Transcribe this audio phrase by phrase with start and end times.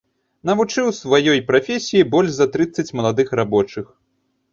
[0.49, 3.85] Навучыў сваёй прафесіі больш за трыццаць маладых рабочых.